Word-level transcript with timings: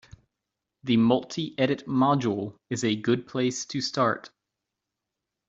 The 0.83 0.97
multi-edit 0.97 1.85
module 1.85 2.57
is 2.71 2.83
a 2.83 2.95
good 2.95 3.27
place 3.27 3.67
to 3.67 3.81
start. 3.81 4.31